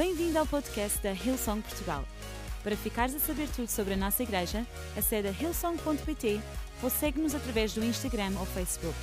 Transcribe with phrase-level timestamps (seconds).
[0.00, 2.06] Bem-vindo ao podcast da Hillsong Portugal.
[2.62, 6.40] Para ficares a saber tudo sobre a nossa igreja, acede a hillsong.pt
[6.82, 8.96] ou segue-nos através do Instagram ou Facebook.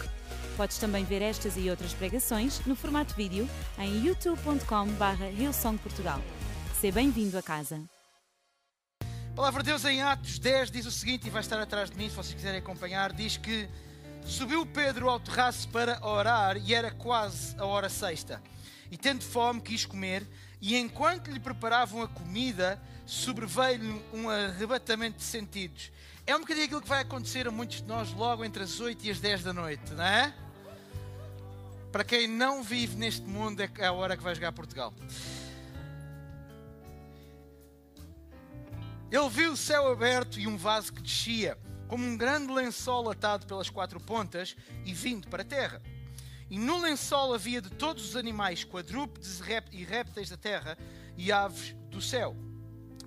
[0.58, 3.48] Podes também ver estas e outras pregações no formato vídeo
[3.78, 6.20] em youtube.com.br hillsongportugal.
[6.82, 7.80] Seja bem-vindo a casa.
[9.04, 11.96] A palavra de Deus em Atos 10 diz o seguinte, e vai estar atrás de
[11.96, 13.70] mim se vocês quiserem acompanhar, diz que
[14.26, 18.42] subiu Pedro ao terraço para orar e era quase a hora sexta.
[18.90, 20.26] E tendo fome quis comer,
[20.62, 25.92] e enquanto lhe preparavam a comida, sobreveio-lhe um arrebatamento de sentidos.
[26.26, 29.06] É um bocadinho aquilo que vai acontecer a muitos de nós logo entre as 8
[29.06, 30.34] e as 10 da noite, não é?
[31.92, 34.94] Para quem não vive neste mundo, é a hora que vai jogar Portugal.
[39.10, 43.46] Ele viu o céu aberto e um vaso que descia, como um grande lençol atado
[43.46, 45.82] pelas quatro pontas e vindo para a terra.
[46.50, 50.78] E no lençol havia de todos os animais, quadrúpedes e répteis da terra
[51.18, 52.36] e aves do céu.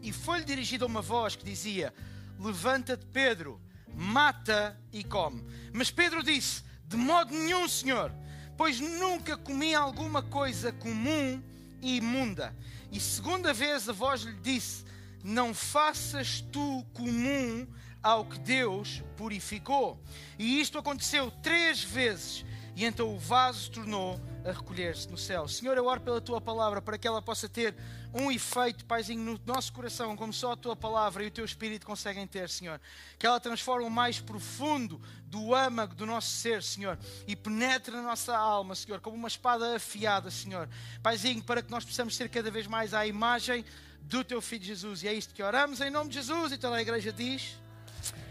[0.02, 1.94] E foi-lhe dirigida uma voz que dizia:
[2.38, 3.60] Levanta-te, Pedro,
[3.94, 5.44] mata e come.
[5.72, 8.12] Mas Pedro disse: De modo nenhum, Senhor,
[8.56, 11.42] pois nunca comi alguma coisa comum
[11.80, 12.54] e imunda.
[12.92, 14.84] E segunda vez a voz lhe disse:
[15.24, 17.66] Não faças tu comum
[18.02, 20.02] ao que Deus purificou.
[20.38, 22.44] E isto aconteceu três vezes
[22.80, 25.46] e então o vaso tornou a recolher-se no céu.
[25.46, 27.74] Senhor, eu oro pela tua palavra para que ela possa ter
[28.10, 31.84] um efeito, Paizinho, no nosso coração, como só a tua palavra e o teu espírito
[31.84, 32.80] conseguem ter, Senhor.
[33.18, 38.00] Que ela transforme o mais profundo do âmago do nosso ser, Senhor, e penetre na
[38.00, 40.66] nossa alma, Senhor, como uma espada afiada, Senhor.
[41.02, 43.62] Paizinho, para que nós possamos ser cada vez mais à imagem
[44.00, 45.02] do teu filho Jesus.
[45.02, 46.50] E é isto que oramos em nome de Jesus.
[46.50, 47.58] E toda a igreja diz: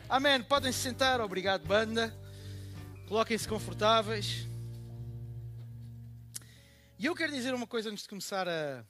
[0.10, 0.42] Amém.
[0.42, 1.22] Podem se sentar.
[1.22, 2.12] Obrigado, banda.
[3.10, 4.46] Coloquem-se confortáveis.
[7.00, 8.86] E eu quero dizer uma coisa antes de começar a,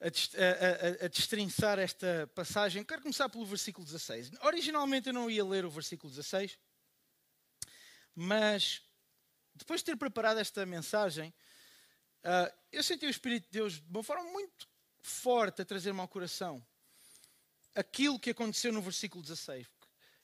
[0.00, 2.84] a, a, a, destrinçar esta passagem.
[2.84, 4.30] Quero começar pelo versículo 16.
[4.42, 6.56] Originalmente eu não ia ler o versículo 16,
[8.14, 8.82] mas
[9.52, 11.34] depois de ter preparado esta mensagem,
[12.22, 14.68] uh, eu senti o Espírito de Deus de uma forma muito
[15.00, 16.64] forte a trazer-me ao coração
[17.74, 19.66] aquilo que aconteceu no versículo 16.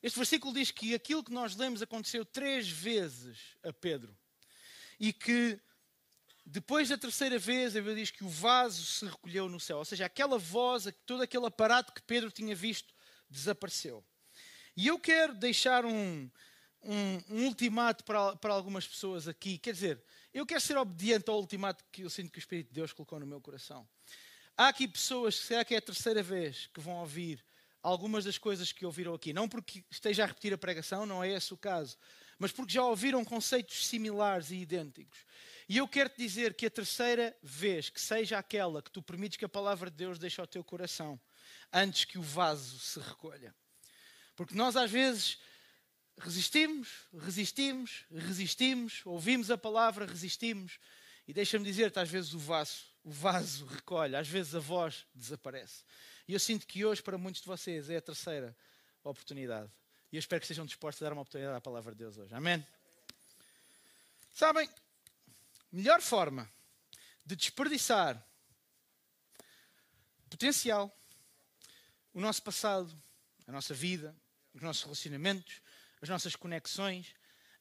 [0.03, 4.17] Este versículo diz que aquilo que nós lemos aconteceu três vezes a Pedro.
[4.99, 5.61] E que
[6.45, 9.79] depois da terceira vez, a Bíblia diz que o vaso se recolheu no céu.
[9.79, 12.93] Ou seja, aquela voz, todo aquele aparato que Pedro tinha visto,
[13.31, 14.05] desapareceu.
[14.77, 16.31] E eu quero deixar um,
[16.83, 19.57] um, um ultimato para, para algumas pessoas aqui.
[19.57, 20.03] Quer dizer,
[20.35, 23.21] eu quero ser obediente ao ultimato que eu sinto que o Espírito de Deus colocou
[23.21, 23.89] no meu coração.
[24.57, 27.43] Há aqui pessoas, será que é a terceira vez que vão ouvir
[27.83, 29.33] algumas das coisas que ouviram aqui.
[29.33, 31.97] Não porque esteja a repetir a pregação, não é esse o caso,
[32.39, 35.19] mas porque já ouviram conceitos similares e idênticos.
[35.69, 39.37] E eu quero te dizer que a terceira vez que seja aquela que tu permites
[39.37, 41.21] que a palavra de Deus deixe ao teu coração,
[41.73, 43.55] antes que o vaso se recolha.
[44.37, 45.39] Porque nós às vezes
[46.19, 50.79] resistimos, resistimos, resistimos, ouvimos a palavra, resistimos,
[51.27, 55.85] e deixa-me dizer-te, às vezes o vaso, o vaso recolhe, às vezes a voz desaparece.
[56.27, 58.57] E eu sinto que hoje, para muitos de vocês, é a terceira
[59.03, 59.71] oportunidade.
[60.11, 62.35] E eu espero que estejam dispostos a dar uma oportunidade à palavra de Deus hoje.
[62.35, 62.65] Amém?
[64.33, 64.69] Sabem,
[65.71, 66.51] melhor forma
[67.25, 68.23] de desperdiçar
[70.29, 70.91] potencial,
[72.15, 73.01] o nosso passado,
[73.47, 74.17] a nossa vida,
[74.55, 75.61] os nossos relacionamentos,
[76.01, 77.15] as nossas conexões,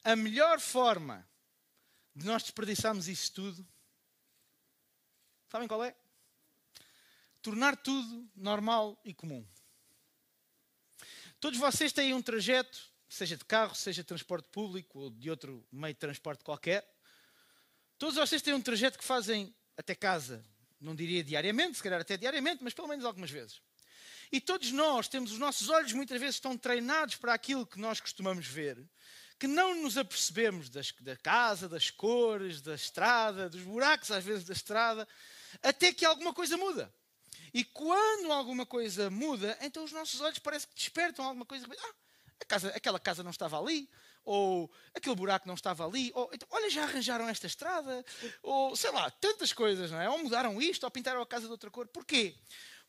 [0.03, 1.27] a melhor forma
[2.15, 3.67] de nós desperdiçarmos isso tudo,
[5.49, 5.95] sabem qual é?
[7.41, 9.45] Tornar tudo normal e comum.
[11.39, 12.79] Todos vocês têm um trajeto,
[13.09, 16.87] seja de carro, seja de transporte público ou de outro meio de transporte qualquer.
[17.97, 20.45] Todos vocês têm um trajeto que fazem até casa,
[20.79, 23.61] não diria diariamente, se calhar até diariamente, mas pelo menos algumas vezes.
[24.31, 27.99] E todos nós temos os nossos olhos muitas vezes estão treinados para aquilo que nós
[27.99, 28.77] costumamos ver,
[29.37, 34.45] que não nos apercebemos das, da casa, das cores, da estrada, dos buracos às vezes
[34.45, 35.07] da estrada,
[35.61, 36.93] até que alguma coisa muda.
[37.53, 41.67] E quando alguma coisa muda, então os nossos olhos parece que despertam alguma coisa.
[41.69, 43.89] Ah, casa, aquela casa não estava ali,
[44.23, 48.05] ou aquele buraco não estava ali, ou então, olha, já arranjaram esta estrada,
[48.43, 50.09] ou sei lá, tantas coisas, não é?
[50.09, 51.87] Ou mudaram isto, ou pintaram a casa de outra cor.
[51.87, 52.35] Porquê?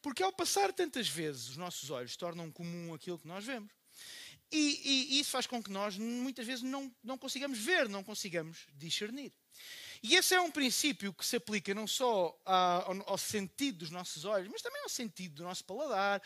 [0.01, 3.71] Porque ao passar tantas vezes, os nossos olhos tornam comum aquilo que nós vemos.
[4.53, 8.67] E, e, isso faz com que nós, muitas vezes, não, não consigamos ver, não consigamos
[8.75, 9.33] discernir.
[10.03, 14.25] E esse é um princípio que se aplica não só ao, ao, sentido dos nossos
[14.25, 16.21] olhos, mas também ao sentido do nosso paladar,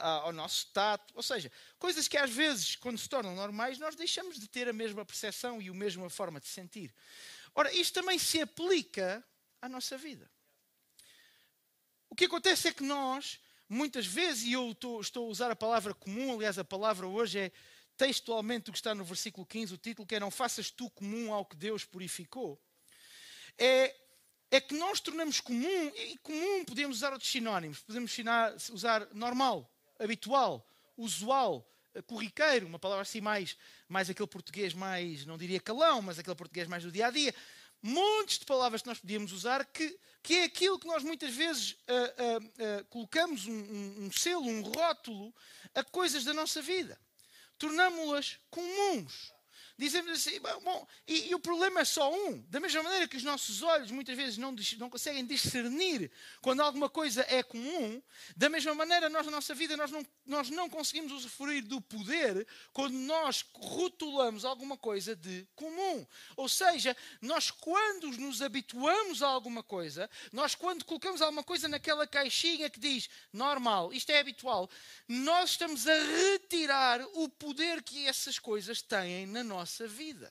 [0.00, 1.14] ao nosso tato.
[1.16, 4.72] Ou seja, coisas que às vezes, quando se tornam normais, nós deixamos de ter a
[4.72, 6.92] mesma percepção e a mesma forma de sentir.
[7.54, 9.24] Ora, isto também se aplica
[9.62, 10.28] à nossa vida.
[12.10, 15.94] O que acontece é que nós, muitas vezes, e eu estou, a usar a palavra
[15.94, 17.52] comum, aliás, a palavra hoje é
[17.96, 21.32] textualmente o que está no versículo 15, o título que é Não faças tu comum
[21.32, 22.60] ao que Deus purificou.
[23.56, 23.94] É,
[24.50, 28.14] é que nós tornamos comum, e comum podemos usar outros sinónimos, podemos
[28.70, 30.66] usar normal, habitual,
[30.96, 33.56] usual, eh, corriqueiro, uma palavra assim mais,
[33.88, 37.34] mais aquele português mais, não diria calão, mas aquele português mais do dia a dia.
[37.82, 41.72] Montes de palavras que nós podíamos usar que, que é aquilo que nós muitas vezes
[41.72, 45.34] uh, uh, uh, colocamos um, um, um selo, um rótulo
[45.74, 46.98] a coisas da nossa vida.
[47.58, 49.33] Tornámo-las comuns.
[49.76, 52.40] Dizemos assim, bom, e, e, o problema é só um.
[52.42, 56.88] Da mesma maneira que os nossos olhos muitas vezes não, não conseguem discernir quando alguma
[56.88, 58.00] coisa é comum,
[58.36, 62.46] da mesma maneira nós na nossa vida nós não, nós não conseguimos usufruir do poder
[62.72, 66.06] quando nós rotulamos alguma coisa de comum.
[66.36, 72.06] Ou seja, nós quando nos habituamos a alguma coisa, nós quando colocamos alguma coisa naquela
[72.06, 74.70] caixinha que diz normal, isto é habitual,
[75.08, 80.30] nós estamos a retirar o poder que essas coisas têm na nossa nossa vida.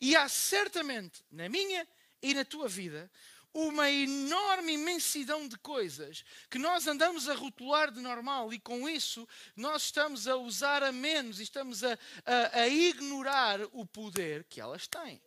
[0.00, 1.86] E há certamente na minha
[2.22, 3.10] e na tua vida
[3.52, 9.28] uma enorme imensidão de coisas que nós andamos a rotular de normal e com isso
[9.56, 14.60] nós estamos a usar a menos e estamos a, a, a ignorar o poder que
[14.60, 15.20] elas têm.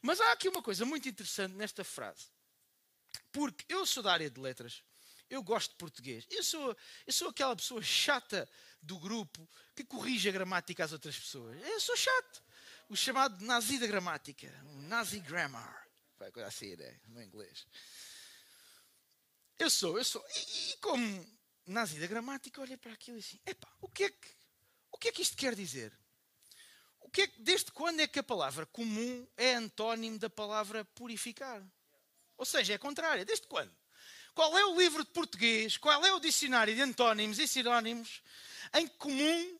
[0.00, 2.26] Mas há aqui uma coisa muito interessante nesta frase.
[3.30, 4.82] Porque eu sou da área de letras,
[5.28, 8.48] eu gosto de português, eu sou, eu sou aquela pessoa chata
[8.82, 11.60] do grupo que corrige a gramática às outras pessoas.
[11.62, 12.42] Eu sou chato.
[12.88, 14.52] O chamado nazi da gramática.
[14.88, 15.88] Nazi grammar.
[16.18, 17.00] Vai coisa assim, né?
[17.06, 17.66] No inglês.
[19.58, 20.24] Eu sou, eu sou.
[20.36, 21.26] E, e como
[21.66, 24.28] nazi da gramática, olha para aquilo e assim: epá, o que é que,
[24.90, 25.96] o que, é que isto quer dizer?
[27.00, 30.84] O que é que, desde quando é que a palavra comum é antónimo da palavra
[30.84, 31.62] purificar?
[32.36, 33.24] Ou seja, é contrária.
[33.24, 33.72] Desde quando?
[34.34, 35.76] Qual é o livro de português?
[35.76, 38.22] Qual é o dicionário de antónimos e sinónimos
[38.74, 39.58] em comum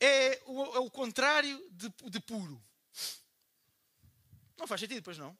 [0.00, 2.62] é o, é o contrário de, de, puro.
[4.58, 5.36] Não faz sentido, pois não?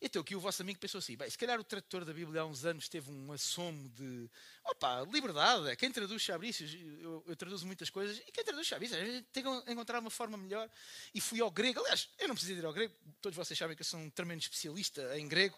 [0.00, 2.44] Então aqui o vosso amigo pensou assim, bem, se calhar o tradutor da Bíblia há
[2.44, 4.30] uns anos teve um assomo de,
[4.62, 9.00] opa, liberdade, quem traduz Chabrícios, eu, eu, traduzo muitas coisas, e quem traduz Chabrícios,
[9.32, 10.68] tem que encontrar uma forma melhor,
[11.14, 13.80] e fui ao grego, aliás, eu não preciso ir ao grego, todos vocês sabem que
[13.80, 15.56] eu sou um tremendo especialista em grego,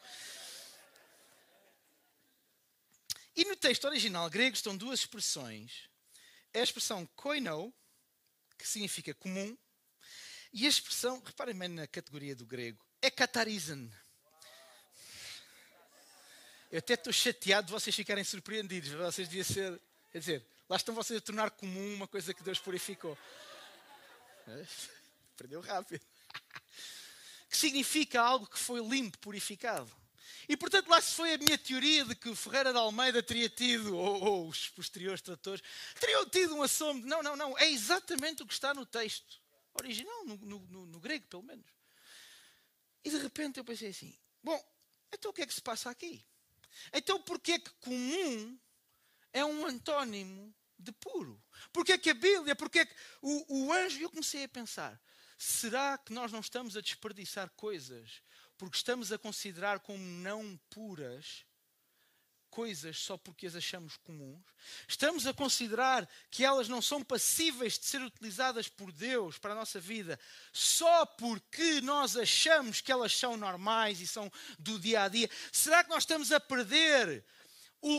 [3.40, 5.88] e no texto original grego estão duas expressões
[6.52, 7.72] é a expressão koino,
[8.56, 9.56] que significa comum,
[10.52, 13.88] e a expressão, reparem bem na categoria do grego, é katarizan.
[16.70, 18.90] Eu até estou chateado de vocês ficarem surpreendidos.
[18.90, 19.80] Vocês deviam ser.
[20.12, 23.16] Quer dizer, lá estão vocês a tornar comum uma coisa que Deus purificou.
[25.36, 26.04] Perdeu rápido.
[27.50, 29.90] Que significa algo que foi limpo, purificado.
[30.48, 33.48] E portanto, lá se foi a minha teoria de que o Ferreira de Almeida teria
[33.48, 35.62] tido, ou, ou os posteriores tradutores,
[36.00, 37.06] teriam tido um assombro.
[37.06, 37.58] Não, não, não.
[37.58, 39.40] É exatamente o que está no texto
[39.74, 41.66] original, no, no, no grego, pelo menos.
[43.04, 44.62] E de repente eu pensei assim: bom,
[45.12, 46.24] então o que é que se passa aqui?
[46.92, 48.58] Então porquê que comum
[49.32, 51.42] é um antónimo de puro?
[51.72, 55.00] Porquê é que a Bíblia, porquê é que o, o anjo, eu comecei a pensar,
[55.38, 58.22] será que nós não estamos a desperdiçar coisas
[58.58, 61.46] porque estamos a considerar como não puras
[62.50, 64.42] coisas só porque as achamos comuns.
[64.88, 69.56] Estamos a considerar que elas não são passíveis de ser utilizadas por Deus para a
[69.56, 70.18] nossa vida
[70.52, 75.30] só porque nós achamos que elas são normais e são do dia a dia.
[75.52, 77.24] Será que nós estamos a perder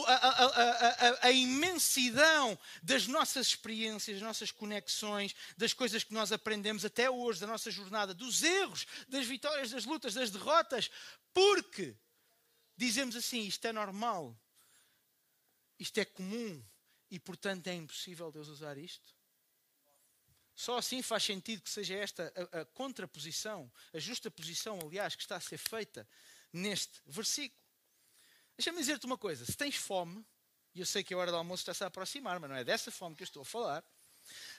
[0.08, 6.32] a, a, a, a, imensidão das nossas experiências, das nossas conexões, das coisas que nós
[6.32, 10.92] aprendemos até hoje, da nossa jornada, dos erros, das vitórias, das lutas, das derrotas,
[11.34, 11.96] porque
[12.76, 14.38] dizemos assim: isto é normal,
[15.80, 16.62] isto é comum
[17.10, 19.18] e, portanto, é impossível Deus usar isto.
[20.54, 25.22] Só assim faz sentido que seja esta a, a contraposição, a justa posição, aliás, que
[25.22, 26.06] está a ser feita
[26.52, 27.59] neste versículo.
[28.60, 30.22] Deixa-me dizer-te uma coisa: se tens fome,
[30.76, 32.92] e eu sei que a hora do almoço está-se a aproximar, mas não é dessa
[32.92, 33.82] fome que eu estou a falar.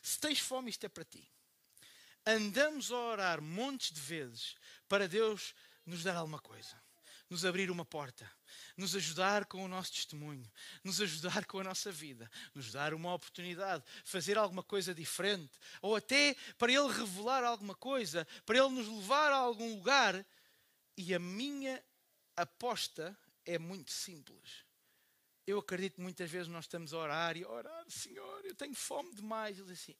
[0.03, 1.31] Se tens fome, isto é para ti.
[2.25, 4.57] Andamos a orar montes de vezes
[4.89, 5.55] para Deus
[5.85, 6.83] nos dar alguma coisa,
[7.29, 8.27] nos abrir uma porta,
[8.75, 10.51] nos ajudar com o nosso testemunho,
[10.83, 15.53] nos ajudar com a nossa vida, nos dar uma oportunidade, fazer alguma coisa diferente,
[15.83, 20.25] ou até para Ele revelar alguma coisa, para Ele nos levar a algum lugar.
[20.97, 21.85] E a minha
[22.35, 23.15] aposta
[23.55, 24.65] é muito simples.
[25.47, 28.75] Eu acredito que muitas vezes nós estamos a orar e a orar, Senhor, eu tenho
[28.75, 29.59] fome demais.
[29.59, 29.97] Ele diz assim: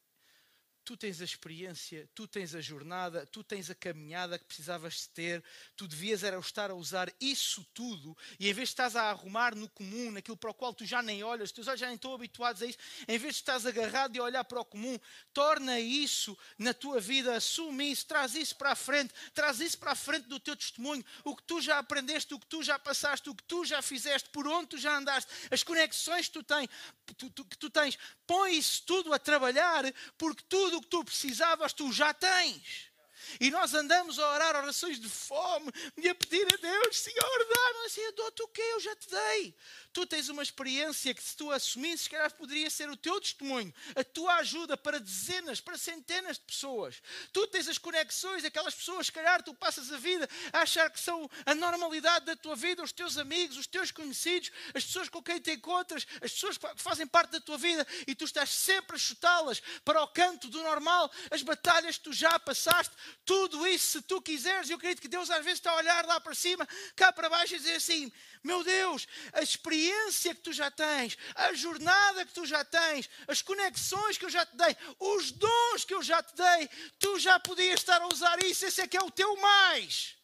[0.85, 5.43] tu tens a experiência, tu tens a jornada, tu tens a caminhada que precisavas ter,
[5.77, 9.55] tu devias era estar a usar isso tudo e em vez de estás a arrumar
[9.55, 12.15] no comum, naquilo para o qual tu já nem olhas, teus olhos já nem estão
[12.15, 14.99] habituados a isso, em vez de estás agarrado e olhar para o comum,
[15.33, 19.93] torna isso na tua vida, assume isso, traz isso para a frente, traz isso para
[19.93, 23.29] a frente do teu testemunho, o que tu já aprendeste, o que tu já passaste,
[23.31, 26.69] o que tu já fizeste, por onde tu já andaste, as conexões que tu tens,
[27.17, 29.85] tu, tu, que tu tens, põe isso tudo a trabalhar,
[30.17, 32.90] porque tudo o que tu precisavas, tu já tens.
[33.39, 37.87] E nós andamos a orar orações de fome e a pedir a Deus, Senhor, dá-me
[37.87, 38.63] assim, eu dou-te o quê?
[38.63, 39.55] Eu já te dei.
[39.93, 43.75] Tu tens uma experiência que se tu assumisses, se calhar poderia ser o teu testemunho,
[43.97, 47.03] a tua ajuda para dezenas, para centenas de pessoas.
[47.33, 51.01] Tu tens as conexões, aquelas pessoas, se calhar tu passas a vida a achar que
[51.01, 55.23] são a normalidade da tua vida, os teus amigos, os teus conhecidos, as pessoas com
[55.23, 58.97] quem te encontras, as pessoas que fazem parte da tua vida e tu estás sempre
[58.97, 62.95] a chutá-las para o canto do normal, as batalhas que tu já passaste,
[63.25, 66.21] tudo isso, se tu quiseres, eu acredito que Deus às vezes está a olhar lá
[66.21, 68.13] para cima, cá para baixo e dizer assim:
[68.43, 73.43] meu Deus, a experiência que tu já tens, a jornada que tu já tens, as
[73.43, 77.39] conexões que eu já te dei, os dons que eu já te dei, tu já
[77.39, 80.17] podias estar a usar isso, esse é que é o teu mais.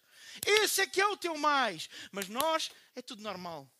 [0.44, 1.88] Esse é que é o teu mais.
[2.12, 3.70] Mas nós, é tudo normal.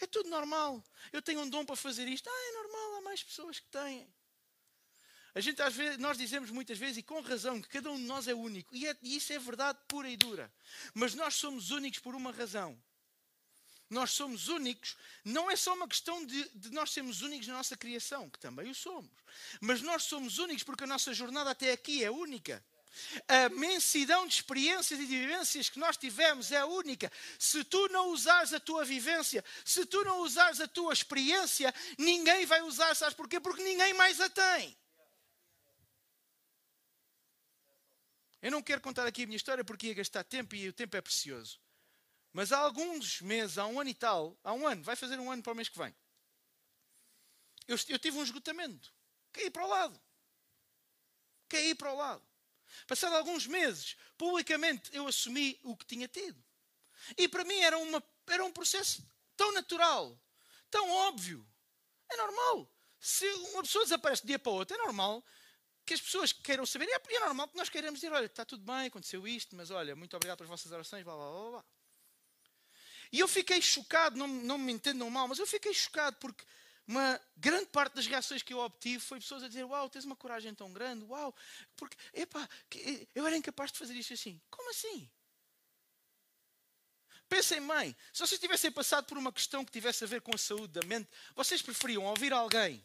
[0.00, 0.82] É tudo normal.
[1.12, 2.28] Eu tenho um dom para fazer isto.
[2.28, 4.12] Ah, é normal, há mais pessoas que têm.
[5.36, 8.04] A gente às vezes, nós dizemos muitas vezes, e com razão, que cada um de
[8.04, 8.74] nós é único.
[8.74, 10.50] E, é, e isso é verdade pura e dura.
[10.94, 12.74] Mas nós somos únicos por uma razão
[13.88, 17.76] nós somos únicos, não é só uma questão de, de, nós sermos únicos na nossa
[17.76, 19.12] criação, que também o somos,
[19.60, 22.64] mas nós somos únicos porque a nossa jornada até aqui é única.
[23.28, 27.12] A mensidão de experiências e de vivências que nós tivemos é única.
[27.38, 32.44] Se tu não usares a tua vivência, se tu não usares a tua experiência, ninguém
[32.44, 33.38] vai usar, sabes porquê?
[33.38, 34.76] Porque ninguém mais a tem.
[38.42, 40.96] Eu não quero contar aqui a minha história porque ia gastar tempo e o tempo
[40.96, 41.60] é precioso.
[42.32, 45.30] Mas há alguns meses, há um ano e tal, há um ano, vai fazer um
[45.30, 45.94] ano para o mês que vem.
[47.66, 48.92] Eu, eu tive um esgotamento.
[49.32, 50.00] Caí para o lado.
[51.48, 52.22] Caí para o lado.
[52.86, 56.42] Passado alguns meses, publicamente eu assumi o que tinha tido.
[57.16, 60.20] E para mim era, uma, era um processo tão natural,
[60.70, 61.46] tão óbvio.
[62.10, 62.70] É normal.
[62.98, 65.24] Se uma pessoa desaparece de um dia para o outro, é normal
[65.86, 66.88] que as pessoas queiram saber.
[66.88, 69.94] É, é normal que nós queiramos dizer: olha, está tudo bem, aconteceu isto, mas olha,
[69.94, 71.64] muito obrigado pelas vossas orações, blá blá blá blá.
[73.12, 76.44] E eu fiquei chocado, não, não me entendam mal, mas eu fiquei chocado porque
[76.88, 80.16] uma grande parte das reações que eu obtive foi pessoas a dizer: Uau, tens uma
[80.16, 81.34] coragem tão grande, uau,
[81.76, 82.48] porque, epá,
[83.14, 84.40] eu era incapaz de fazer isto assim.
[84.50, 85.08] Como assim?
[87.28, 90.38] Pensem bem, se vocês tivessem passado por uma questão que tivesse a ver com a
[90.38, 92.84] saúde da mente, vocês preferiam ouvir alguém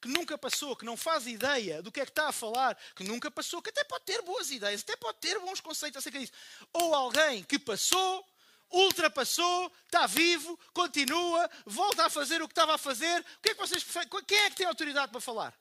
[0.00, 3.04] que nunca passou, que não faz ideia do que é que está a falar, que
[3.04, 6.32] nunca passou, que até pode ter boas ideias, até pode ter bons conceitos acerca disso,
[6.72, 8.24] ou alguém que passou,
[8.70, 13.20] ultrapassou, está vivo, continua, volta a fazer o que estava a fazer.
[13.20, 13.84] O que é que vocês
[14.26, 15.58] Quem é que tem autoridade para falar?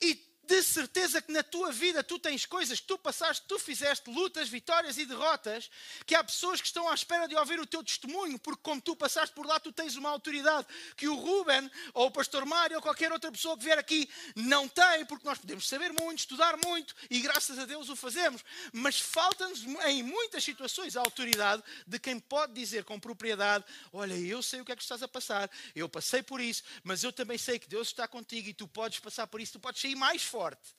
[0.00, 4.10] E de certeza que na tua vida tu tens coisas que tu passaste, tu fizeste,
[4.10, 5.70] lutas, vitórias e derrotas,
[6.04, 8.96] que há pessoas que estão à espera de ouvir o teu testemunho, porque como tu
[8.96, 12.82] passaste por lá, tu tens uma autoridade que o Ruben, ou o pastor Mário, ou
[12.82, 16.94] qualquer outra pessoa que vier aqui não tem, porque nós podemos saber muito, estudar muito,
[17.08, 22.18] e graças a Deus o fazemos, mas falta-nos em muitas situações a autoridade de quem
[22.18, 25.88] pode dizer com propriedade, olha, eu sei o que é que estás a passar, eu
[25.88, 29.26] passei por isso, mas eu também sei que Deus está contigo e tu podes passar
[29.26, 30.74] por isso, tu podes sair mais forte.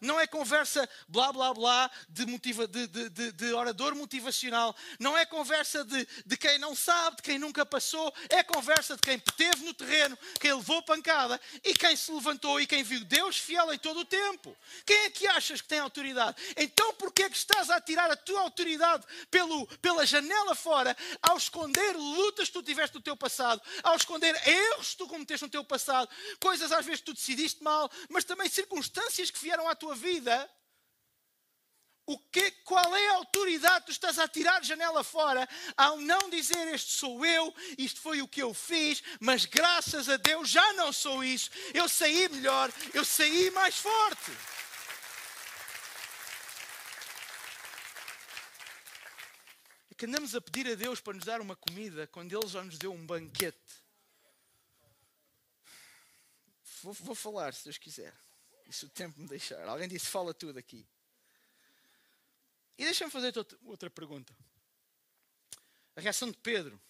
[0.00, 4.74] Não é conversa blá blá blá de, motiva, de, de, de, orador motivacional.
[4.98, 8.12] Não é conversa de, quem não sabe, de quem nunca passou.
[8.28, 12.66] É conversa de quem esteve no terreno, quem levou pancada e quem se levantou e
[12.66, 14.56] quem viu Deus fiel em todo o tempo.
[14.84, 16.36] Quem é que achas que tem autoridade?
[16.56, 21.36] Então porquê é que estás a tirar a tua autoridade pelo, pela janela fora ao
[21.36, 25.50] esconder lutas que tu tiveste no teu passado, ao esconder erros que tu cometeste no
[25.50, 26.08] teu passado,
[26.40, 30.50] coisas às vezes que tu decidiste mal, mas também circunstâncias que vieram à tua vida,
[32.08, 36.30] o que, qual é a autoridade que tu estás a tirar janela fora ao não
[36.30, 40.72] dizer este sou eu, isto foi o que eu fiz, mas graças a Deus já
[40.72, 44.32] não sou isso, eu saí melhor, eu saí mais forte.
[49.90, 52.64] É que andamos a pedir a Deus para nos dar uma comida quando Ele já
[52.64, 53.58] nos deu um banquete.
[56.82, 58.14] Vou, vou falar, se Deus quiser.
[58.68, 59.66] E se o tempo me deixar.
[59.66, 60.86] Alguém disse, fala tudo aqui.
[62.76, 63.32] E deixa-me fazer
[63.64, 64.36] outra pergunta.
[65.96, 66.80] A reação de Pedro,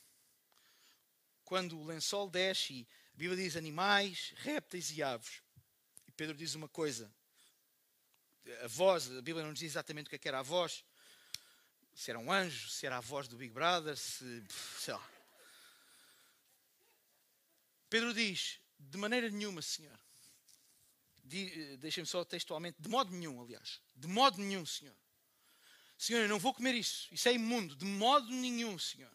[1.45, 5.43] quando o lençol desce e a Bíblia diz animais, répteis e aves.
[6.19, 7.09] Pedro diz uma coisa.
[8.65, 10.85] A voz, a Bíblia não diz exatamente o que, é era a voz.
[11.95, 14.45] Se era um anjo, se era a voz do Big Brother, se.
[14.81, 15.11] sei lá.
[17.89, 19.97] Pedro diz: de maneira nenhuma, Senhor.
[21.79, 23.81] Deixem-me só textualmente, de modo nenhum, aliás.
[23.95, 24.97] De modo nenhum, Senhor.
[25.99, 27.09] Senhor, eu não vou comer isso.
[27.13, 27.77] Isso é imundo.
[27.77, 29.13] De modo nenhum, Senhor.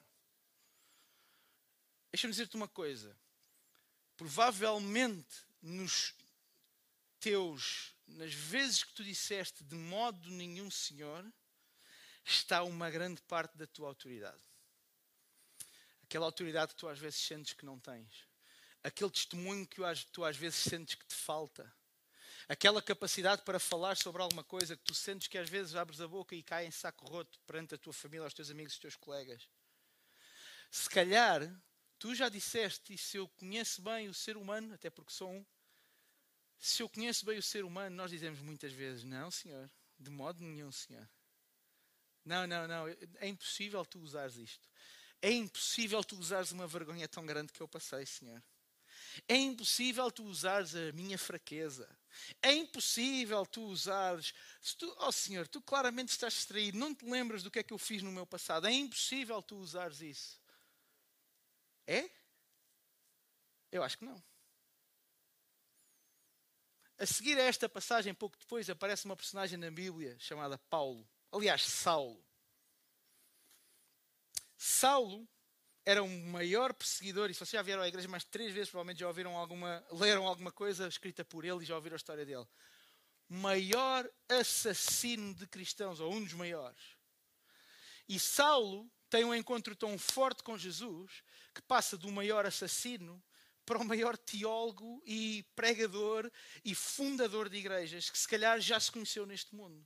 [2.12, 3.17] Deixa-me dizer-te uma coisa.
[4.15, 6.13] Provavelmente nos
[7.20, 11.25] teus, nas vezes que tu disseste de modo nenhum, Senhor,
[12.24, 14.43] está uma grande parte da tua autoridade.
[16.03, 18.27] Aquela autoridade que tu às vezes sentes que não tens.
[18.84, 21.74] Aquele testemunho que tu às vezes sentes que te falta
[22.53, 26.07] aquela capacidade para falar sobre alguma coisa que tu sentes que às vezes abres a
[26.07, 28.95] boca e cai em saco roto perante a tua família, os teus amigos, os teus
[28.95, 29.50] colegas.
[30.69, 31.51] Se calhar,
[31.98, 35.45] tu já disseste, e se eu conheço bem o ser humano, até porque sou um,
[36.60, 39.69] se eu conheço bem o ser humano, nós dizemos muitas vezes: Não, senhor,
[40.00, 41.10] de modo nenhum, senhor.
[42.24, 44.69] Não, não, não, é impossível tu usares isto.
[45.22, 48.41] É impossível tu usares uma vergonha tão grande que eu passei, senhor.
[49.27, 51.89] É impossível tu usares a minha fraqueza.
[52.41, 54.34] É impossível tu usares.
[54.77, 57.77] Tu, oh Senhor, tu claramente estás distraído, não te lembras do que é que eu
[57.77, 58.67] fiz no meu passado.
[58.67, 60.41] É impossível tu usares isso.
[61.88, 62.10] É?
[63.72, 64.24] Eu acho que não.
[66.98, 71.08] A seguir a esta passagem, pouco depois, aparece uma personagem na Bíblia chamada Paulo.
[71.32, 72.24] Aliás, Saulo.
[74.55, 75.27] Saulo
[75.85, 78.69] era o maior perseguidor, e se vocês já vieram à igreja mais de três vezes,
[78.69, 82.25] provavelmente já ouviram alguma, leram alguma coisa escrita por ele e já ouviram a história
[82.25, 82.47] dele.
[83.27, 86.81] Maior assassino de cristãos, ou um dos maiores.
[88.07, 91.23] E Saulo tem um encontro tão forte com Jesus
[91.53, 93.21] que passa do maior assassino
[93.65, 96.29] para o maior teólogo e pregador
[96.63, 99.85] e fundador de igrejas que se calhar já se conheceu neste mundo.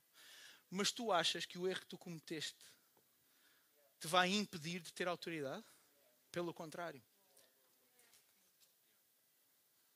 [0.69, 2.57] Mas tu achas que o erro que tu cometeste
[3.99, 5.65] te vai impedir de ter autoridade?
[6.37, 7.01] Pelo contrário.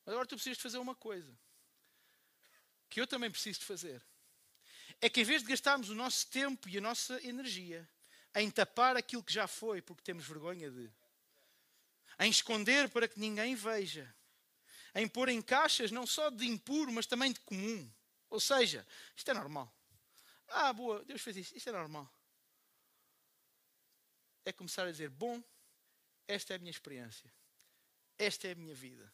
[0.03, 1.37] Mas agora tu precisas de fazer uma coisa.
[2.89, 4.03] Que eu também preciso de fazer.
[4.99, 7.87] É que em vez de gastarmos o nosso tempo e a nossa energia
[8.33, 10.91] em tapar aquilo que já foi, porque temos vergonha de,
[12.19, 14.11] em esconder para que ninguém veja,
[14.95, 17.87] em pôr em caixas não só de impuro, mas também de comum.
[18.31, 19.71] Ou seja, isto é normal.
[20.47, 22.11] Ah, boa, Deus fez isso, isto é normal.
[24.43, 25.39] É começar a dizer: bom,
[26.31, 27.31] esta é a minha experiência.
[28.17, 29.11] Esta é a minha vida.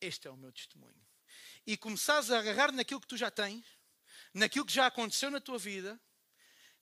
[0.00, 1.00] Este é o meu testemunho.
[1.66, 3.64] E começares a agarrar naquilo que tu já tens,
[4.34, 6.00] naquilo que já aconteceu na tua vida,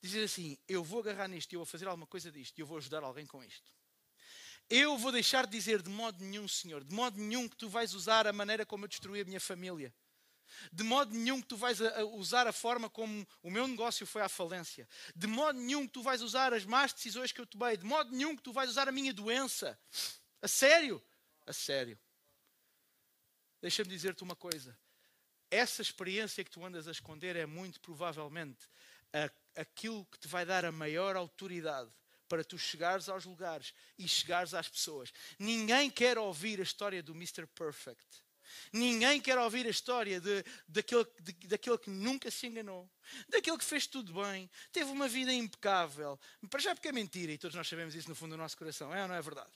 [0.01, 3.03] dizer assim: Eu vou agarrar nisto, eu vou fazer alguma coisa disto, eu vou ajudar
[3.03, 3.73] alguém com isto.
[4.71, 7.95] Eu vou deixar de dizer de modo nenhum, Senhor, de modo nenhum que tu vais
[7.95, 9.95] usar a maneira como eu destruí a minha família.
[10.73, 11.79] De modo nenhum que tu vais
[12.15, 14.89] usar a forma como o meu negócio foi à falência.
[15.15, 17.77] De modo nenhum que tu vais usar as más decisões que eu tomei.
[17.77, 19.79] De modo nenhum que tu vais usar a minha doença.
[20.41, 21.03] A sério?
[21.47, 21.99] A sério.
[23.61, 24.79] Deixa-me dizer-te uma coisa.
[25.51, 28.69] Essa experiência que tu andas a esconder é muito provavelmente
[29.57, 31.91] aquilo que te vai dar a maior autoridade
[32.29, 35.11] para tu chegares aos lugares e chegares às pessoas.
[35.39, 37.47] Ninguém quer ouvir a história do Mr.
[37.47, 38.05] Perfect.
[38.73, 42.89] Ninguém quer ouvir a história de, daquele, de, daquele que nunca se enganou,
[43.29, 46.19] daquele que fez tudo bem, teve uma vida impecável.
[46.49, 48.95] Para já porque é mentira e todos nós sabemos isso no fundo do nosso coração,
[48.95, 49.53] é ou não é verdade?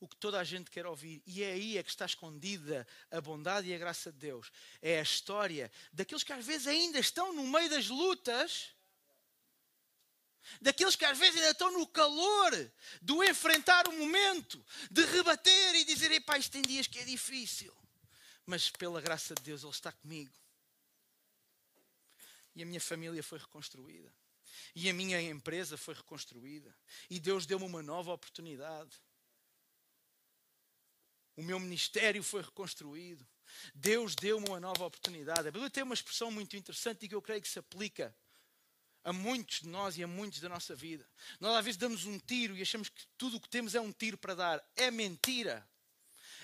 [0.00, 3.20] O que toda a gente quer ouvir, e é aí é que está escondida a
[3.20, 7.32] bondade e a graça de Deus, é a história daqueles que às vezes ainda estão
[7.32, 8.74] no meio das lutas
[10.60, 15.84] daqueles que às vezes ainda estão no calor do enfrentar o momento, de rebater e
[15.84, 17.74] dizer: Epá, isto tem dias que é difícil,
[18.46, 20.32] mas pela graça de Deus Ele está comigo.
[22.54, 24.12] E a minha família foi reconstruída,
[24.74, 26.74] e a minha empresa foi reconstruída,
[27.08, 29.00] e Deus deu-me uma nova oportunidade.
[31.34, 33.26] O meu ministério foi reconstruído.
[33.74, 35.48] Deus deu-me uma nova oportunidade.
[35.48, 38.14] A Bíblia tem uma expressão muito interessante e que eu creio que se aplica
[39.04, 41.08] a muitos de nós e a muitos da nossa vida.
[41.40, 43.92] Nós às vezes damos um tiro e achamos que tudo o que temos é um
[43.92, 44.72] tiro para dar.
[44.76, 45.66] É mentira.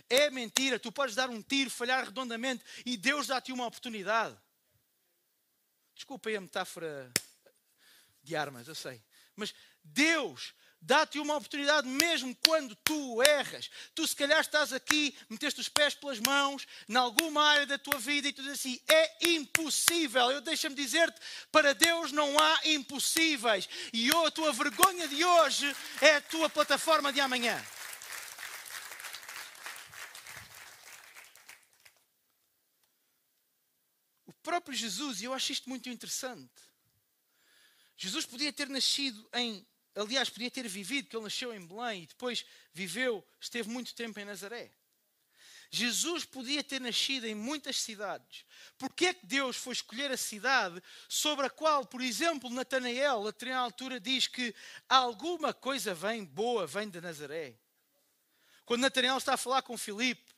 [0.09, 0.79] É mentira.
[0.79, 4.37] Tu podes dar um tiro, falhar redondamente e Deus dá-te uma oportunidade.
[5.95, 7.13] Desculpa a metáfora
[8.23, 9.03] de armas, eu sei.
[9.35, 13.71] Mas Deus dá-te uma oportunidade mesmo quando tu erras.
[13.95, 17.99] Tu se calhar estás aqui, meteste os pés pelas mãos, em alguma área da tua
[17.99, 20.31] vida e tu dizes assim, é impossível.
[20.31, 23.69] Eu deixa-me dizer-te, para Deus não há impossíveis.
[23.93, 27.63] E a tua vergonha de hoje é a tua plataforma de amanhã.
[34.49, 36.63] próprio Jesus, e eu acho isto muito interessante,
[37.99, 39.67] Jesus podia ter nascido em,
[39.99, 44.19] aliás, podia ter vivido, que ele nasceu em Belém e depois viveu, esteve muito tempo
[44.21, 44.71] em Nazaré.
[45.71, 48.45] Jesus podia ter nascido em muitas cidades.
[48.79, 53.31] Porquê é que Deus foi escolher a cidade sobre a qual, por exemplo, Natanael, a
[53.31, 54.55] determinada altura, diz que
[54.89, 57.59] alguma coisa vem boa, vem de Nazaré?
[58.65, 60.33] Quando Natanael está a falar com Filipe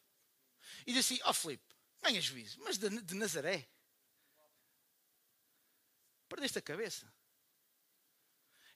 [0.85, 1.65] e diz assim: Ó oh, Filipe,
[2.01, 3.69] tenha juízo, mas de, de Nazaré?
[6.29, 7.13] Perdeste a cabeça.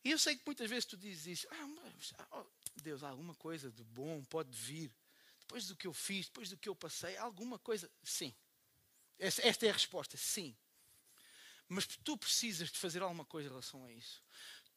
[0.04, 2.44] E eu sei que muitas vezes tu dizes isso: ah, mas, oh,
[2.76, 4.92] Deus, alguma coisa de bom pode vir
[5.40, 7.90] depois do que eu fiz, depois do que eu passei, alguma coisa.
[8.02, 8.34] Sim.
[9.18, 10.56] Esta é a resposta, sim.
[11.68, 14.22] Mas tu precisas de fazer alguma coisa em relação a isso.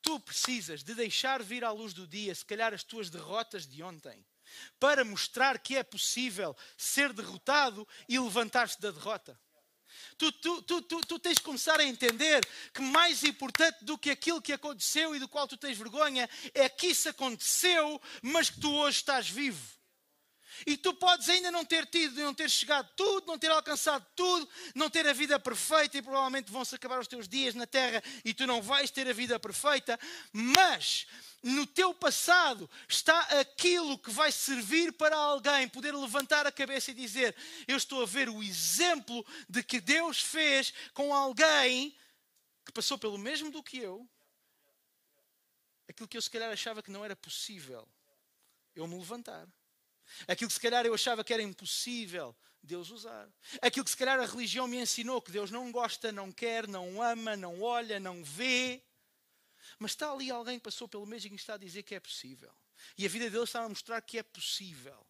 [0.01, 3.81] Tu precisas de deixar vir à luz do dia, se calhar, as tuas derrotas de
[3.81, 4.25] ontem,
[4.79, 9.39] para mostrar que é possível ser derrotado e levantar-se da derrota.
[10.17, 14.09] Tu, tu, tu, tu, tu tens de começar a entender que mais importante do que
[14.09, 18.59] aquilo que aconteceu e do qual tu tens vergonha é que isso aconteceu, mas que
[18.59, 19.77] tu hoje estás vivo.
[20.65, 24.47] E tu podes ainda não ter tido, não ter chegado tudo, não ter alcançado tudo,
[24.73, 28.33] não ter a vida perfeita e provavelmente vão-se acabar os teus dias na terra e
[28.33, 29.99] tu não vais ter a vida perfeita,
[30.31, 31.05] mas
[31.47, 36.93] no teu passado está aquilo que vai servir para alguém poder levantar a cabeça e
[36.93, 37.35] dizer:
[37.67, 41.95] Eu estou a ver o exemplo de que Deus fez com alguém
[42.65, 44.07] que passou pelo mesmo do que eu,
[45.87, 47.87] aquilo que eu se calhar achava que não era possível
[48.75, 49.47] eu me levantar.
[50.27, 53.29] Aquilo que se calhar eu achava que era impossível Deus usar.
[53.61, 57.01] Aquilo que se calhar a religião me ensinou que Deus não gosta, não quer, não
[57.01, 58.83] ama, não olha, não vê.
[59.79, 62.51] Mas está ali alguém que passou pelo mesmo e está a dizer que é possível.
[62.97, 65.05] E a vida dele está a mostrar que é possível.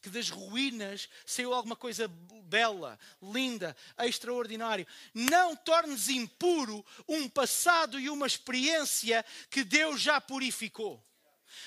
[0.00, 2.06] Que das ruínas saiu alguma coisa
[2.44, 4.86] bela, linda, extraordinária.
[5.12, 11.04] Não tornes impuro um passado e uma experiência que Deus já purificou.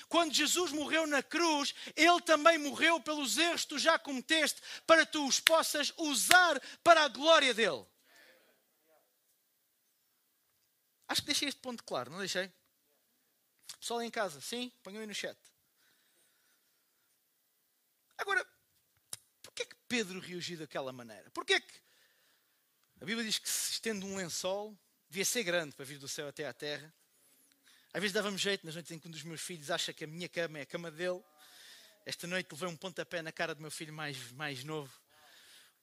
[0.08, 5.04] Quando Jesus morreu na cruz, Ele também morreu pelos erros que tu já cometeste, para
[5.04, 7.86] que tu os possas usar para a glória dEle.
[11.08, 12.50] Acho que deixei este ponto claro, não deixei?
[13.78, 14.72] Pessoal em casa, sim?
[14.82, 15.38] Ponham aí no chat.
[18.18, 18.44] Agora,
[19.42, 21.30] porquê é que Pedro reagiu daquela maneira?
[21.30, 21.80] Porquê é que
[23.00, 24.76] a Bíblia diz que se estende um lençol,
[25.08, 26.92] devia ser grande para vir do céu até à terra.
[27.92, 30.06] Às vezes dava-me jeito nas noites em que um dos meus filhos acha que a
[30.06, 31.22] minha cama é a cama dele.
[32.04, 34.92] Esta noite levei um pontapé na cara do meu filho mais, mais novo,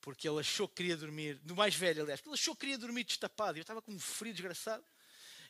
[0.01, 3.03] porque ele achou que queria dormir, do mais velho, aliás, ele achou que queria dormir
[3.03, 3.57] destapado.
[3.57, 4.83] Eu estava com um frio desgraçado.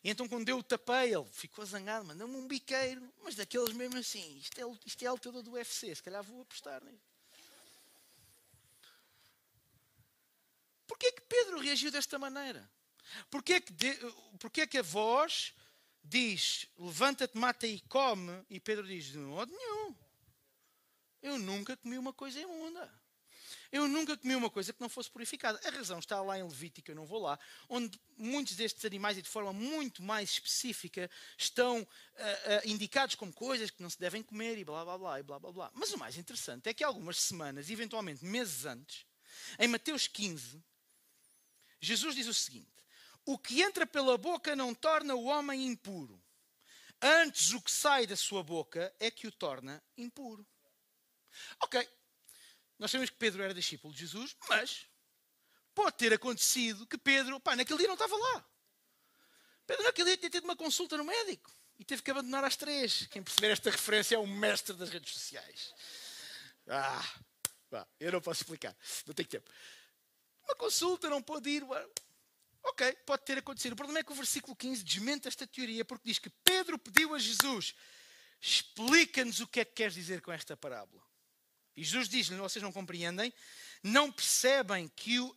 [0.03, 3.97] E então, quando eu o tapei, ele ficou zangado, mandou-me um biqueiro, mas daqueles mesmo
[3.97, 7.13] assim: isto é, isto é a lutador do UFC, se calhar vou apostar nisso.
[10.85, 12.69] Porquê que Pedro reagiu desta maneira?
[13.29, 13.93] Porquê que, de,
[14.39, 15.53] porquê que a voz
[16.03, 18.45] diz: Levanta-te, mata e come.
[18.49, 19.95] E Pedro diz: De modo nenhum.
[21.21, 23.02] Eu nunca comi uma coisa imunda.
[23.73, 25.59] Eu nunca comi uma coisa que não fosse purificada.
[25.65, 29.21] A razão está lá em Levítico, eu não vou lá, onde muitos destes animais, e
[29.23, 34.21] de forma muito mais específica, estão uh, uh, indicados como coisas que não se devem
[34.21, 35.71] comer e blá blá blá e blá blá blá.
[35.73, 39.07] Mas o mais interessante é que algumas semanas, eventualmente meses antes,
[39.57, 40.63] em Mateus 15,
[41.81, 42.69] Jesus diz o seguinte:
[43.25, 46.21] o que entra pela boca não torna o homem impuro.
[47.01, 50.45] Antes, o que sai da sua boca é que o torna impuro.
[51.59, 51.89] Ok,
[52.83, 54.87] nós sabemos que Pedro era discípulo de Jesus, mas
[55.73, 58.45] pode ter acontecido que Pedro, pá, naquele dia não estava lá.
[59.65, 63.07] Pedro naquele dia tinha tido uma consulta no médico e teve que abandonar às três.
[63.07, 65.73] Quem perceber esta referência é o mestre das redes sociais.
[66.67, 67.13] Ah,
[67.69, 68.75] pá, eu não posso explicar,
[69.07, 69.49] não tenho tempo.
[70.43, 71.63] Uma consulta, não pode ir.
[72.63, 73.71] Ok, pode ter acontecido.
[73.71, 77.15] O problema é que o versículo 15 desmente esta teoria porque diz que Pedro pediu
[77.15, 77.75] a Jesus:
[78.41, 81.12] explica-nos o que é que queres dizer com esta parábola.
[81.75, 83.33] E Jesus diz-lhe: vocês não compreendem,
[83.81, 85.35] não percebem que o,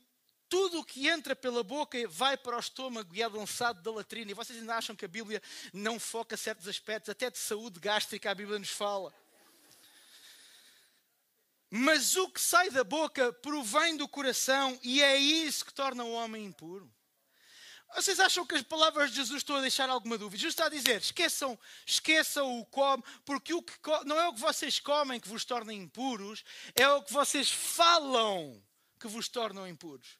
[0.48, 4.30] tudo o que entra pela boca vai para o estômago e é lançado da latrina.
[4.30, 8.30] E vocês ainda acham que a Bíblia não foca certos aspectos, até de saúde gástrica,
[8.30, 9.12] a Bíblia nos fala.
[11.68, 16.12] Mas o que sai da boca provém do coração e é isso que torna o
[16.12, 16.90] homem impuro.
[17.94, 20.36] Vocês acham que as palavras de Jesus estão a deixar alguma dúvida?
[20.36, 23.72] Jesus está a dizer: esqueçam, esqueçam o come, porque o que
[24.04, 26.44] não é o que vocês comem que vos torna impuros,
[26.74, 28.62] é o que vocês falam
[28.98, 30.18] que vos tornam impuros.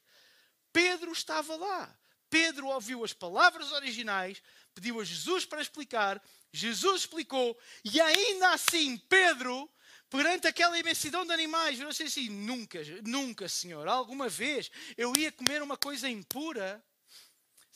[0.71, 1.97] Pedro estava lá.
[2.29, 4.41] Pedro ouviu as palavras originais,
[4.75, 9.69] pediu a Jesus para explicar, Jesus explicou, e ainda assim Pedro
[10.09, 15.61] perante aquela imensidão de animais, virou-se assim: nunca, nunca, Senhor, alguma vez eu ia comer
[15.61, 16.83] uma coisa impura.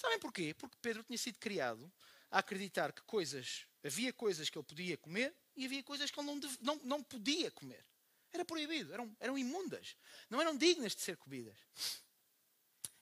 [0.01, 0.55] Sabem porquê?
[0.55, 1.91] Porque Pedro tinha sido criado
[2.31, 6.25] a acreditar que coisas, havia coisas que ele podia comer e havia coisas que ele
[6.27, 7.85] não, não, não podia comer.
[8.33, 9.95] Era proibido, eram, eram imundas,
[10.27, 11.55] não eram dignas de ser comidas.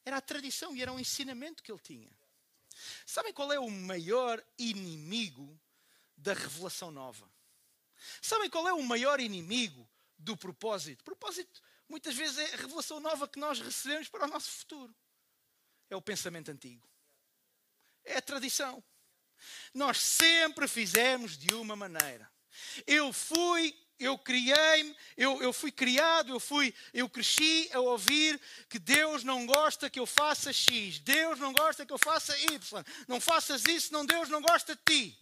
[0.04, 2.12] Era a tradição e era um ensinamento que ele tinha.
[3.06, 5.58] Sabem qual é o maior inimigo
[6.18, 7.32] da revelação nova?
[8.22, 11.02] Sabem qual é o maior inimigo do propósito?
[11.06, 14.94] Propósito, muitas vezes, é a revelação nova que nós recebemos para o nosso futuro.
[15.90, 16.89] É o pensamento antigo.
[18.10, 18.84] É tradição.
[19.74, 22.30] Nós sempre fizemos de uma maneira.
[22.86, 28.80] Eu fui eu criei-me, eu, eu fui criado, eu fui, eu cresci a ouvir que
[28.80, 33.20] Deus não gosta que eu faça X, Deus não gosta que eu faça Y, não
[33.20, 35.20] faças isso, não Deus não gosta de ti.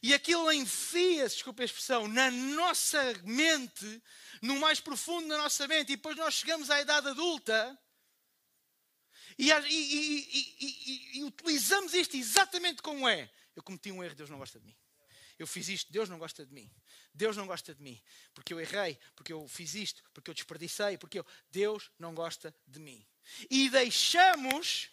[0.00, 4.00] E aquilo enfia-se, desculpa a expressão, na nossa mente,
[4.40, 7.76] no mais profundo da nossa mente, e depois nós chegamos à idade adulta
[9.38, 13.30] e, e, e, utilizamos isto exatamente como é.
[13.54, 14.76] Eu cometi um erro, Deus não gosta de mim.
[15.38, 16.68] Eu fiz isto, Deus não gosta de mim.
[17.14, 18.02] Deus não gosta de mim.
[18.34, 21.26] Porque eu errei, porque eu fiz isto, porque eu desperdicei, porque eu...
[21.50, 23.06] Deus não gosta de mim.
[23.48, 24.90] E deixamos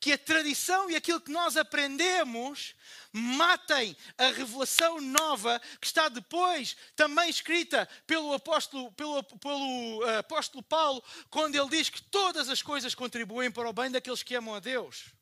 [0.00, 2.74] que a tradição e aquilo que nós aprendemos
[3.12, 10.62] matem a revelação nova que está depois também escrita pelo apóstolo, pelo, pelo uh, apóstolo
[10.62, 14.54] Paulo, quando ele diz que todas as coisas contribuem para o bem daqueles que amam
[14.54, 15.16] a Deus.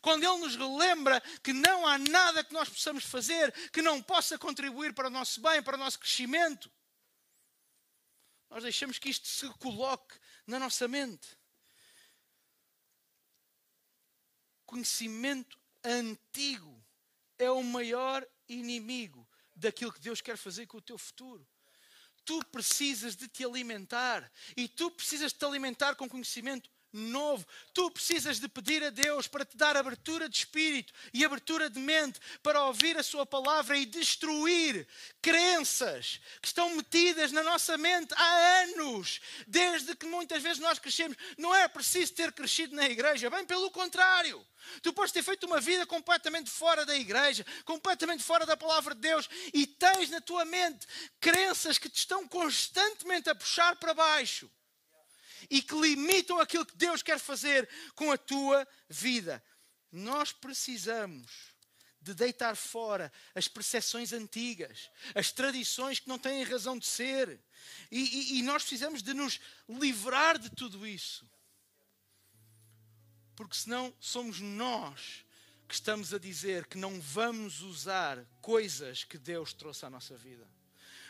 [0.00, 4.38] Quando Ele nos relembra que não há nada que nós possamos fazer que não possa
[4.38, 6.70] contribuir para o nosso bem, para o nosso crescimento,
[8.48, 10.14] nós deixamos que isto se coloque
[10.46, 11.35] na nossa mente.
[14.66, 16.82] Conhecimento antigo
[17.38, 21.46] é o maior inimigo daquilo que Deus quer fazer com o teu futuro.
[22.24, 27.46] Tu precisas de te alimentar e tu precisas de te alimentar com conhecimento novo.
[27.72, 31.78] Tu precisas de pedir a Deus para te dar abertura de espírito e abertura de
[31.78, 34.86] mente para ouvir a Sua palavra e destruir
[35.20, 41.16] crenças que estão metidas na nossa mente há anos, desde que muitas vezes nós crescemos.
[41.36, 44.44] Não é preciso ter crescido na igreja, bem pelo contrário.
[44.82, 49.00] Tu podes ter feito uma vida completamente fora da igreja, completamente fora da palavra de
[49.00, 50.86] Deus e tens na tua mente
[51.20, 54.50] crenças que te estão constantemente a puxar para baixo
[55.50, 59.42] e que limitam aquilo que Deus quer fazer com a tua vida.
[59.90, 61.54] Nós precisamos
[62.00, 67.40] de deitar fora as percepções antigas, as tradições que não têm razão de ser.
[67.90, 67.98] E,
[68.36, 71.28] e, e nós precisamos de nos livrar de tudo isso.
[73.34, 75.24] Porque senão somos nós
[75.68, 80.55] que estamos a dizer que não vamos usar coisas que Deus trouxe à nossa vida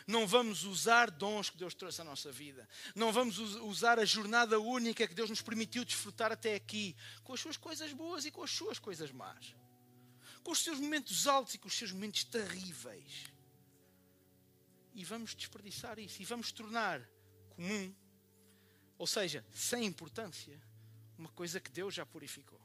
[0.07, 4.57] não vamos usar dons que Deus trouxe à nossa vida, não vamos usar a jornada
[4.57, 8.41] única que Deus nos permitiu desfrutar até aqui, com as suas coisas boas e com
[8.41, 9.53] as suas coisas más,
[10.41, 13.25] com os seus momentos altos e com os seus momentos terríveis.
[14.93, 17.01] E vamos desperdiçar isso e vamos tornar
[17.49, 17.93] comum,
[18.97, 20.59] ou seja, sem importância,
[21.17, 22.59] uma coisa que Deus já purificou.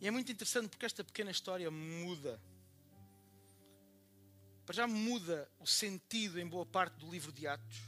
[0.00, 2.38] E é muito interessante porque esta pequena história muda
[4.64, 7.82] para já muda o sentido em boa parte do livro de Atos,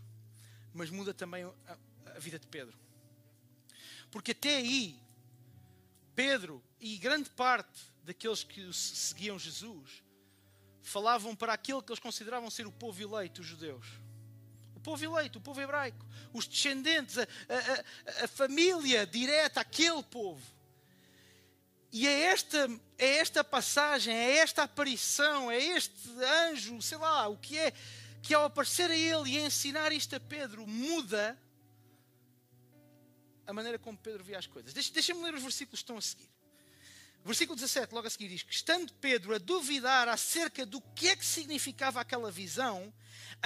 [0.73, 1.79] mas muda também a,
[2.15, 2.77] a vida de Pedro.
[4.11, 4.99] Porque até aí,
[6.15, 10.03] Pedro e grande parte daqueles que seguiam Jesus
[10.83, 13.87] falavam para aquele que eles consideravam ser o povo eleito, os judeus.
[14.75, 20.56] O povo eleito, o povo hebraico, os descendentes, a, a, a família direta, aquele povo.
[21.99, 25.97] E é esta, é esta passagem, é esta aparição, é este
[26.51, 27.73] anjo, sei lá, o que é,
[28.23, 31.41] que ao aparecer a ele e ensinar isto a Pedro, muda
[33.47, 34.75] a maneira como Pedro via as coisas.
[34.75, 36.29] Deixa-me ler os versículos que estão a seguir.
[37.27, 41.17] Versículo 17, logo a seguir, diz que estando Pedro a duvidar acerca do que é
[41.17, 42.95] que significava aquela visão,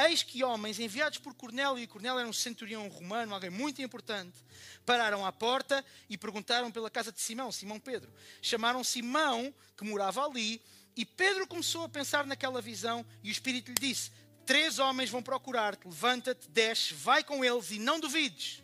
[0.06, 4.44] eis que homens enviados por Cornélio, e Cornélio era um centurião romano, alguém muito importante,
[4.84, 8.12] pararam à porta e perguntaram pela casa de Simão, Simão Pedro.
[8.42, 10.60] Chamaram Simão, que morava ali,
[10.94, 14.10] e Pedro começou a pensar naquela visão, e o Espírito lhe disse:
[14.44, 18.62] Três homens vão procurar-te, levanta-te, desce, vai com eles e não duvides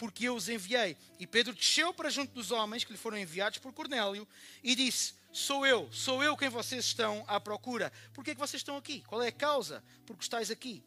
[0.00, 0.96] porque eu os enviei.
[1.18, 4.26] E Pedro desceu para junto dos homens que lhe foram enviados por Cornélio
[4.64, 7.92] e disse: Sou eu, sou eu quem vocês estão à procura.
[8.14, 9.04] Por que é que vocês estão aqui?
[9.06, 10.82] Qual é a causa por que estáis aqui?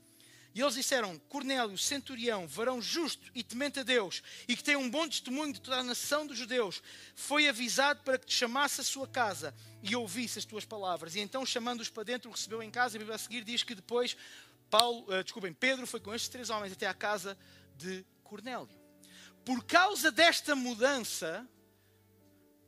[0.55, 4.89] E eles disseram: Cornélio, centurião, varão justo e temente a Deus, e que tem um
[4.89, 6.81] bom testemunho de toda a nação dos judeus,
[7.15, 11.13] foi avisado para que te chamasse a sua casa e ouvisse as tuas palavras.
[11.13, 12.95] E então, chamando-os para dentro, o recebeu em casa.
[12.95, 14.17] E a Bíblia a seguir diz que depois
[14.71, 17.37] Paulo, uh, desculpem, Pedro foi com estes três homens até à casa
[17.77, 18.82] de Cornélio.
[19.45, 21.47] Por causa desta mudança,